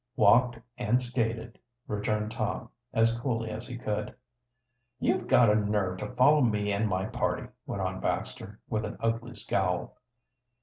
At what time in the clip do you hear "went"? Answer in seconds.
7.67-7.83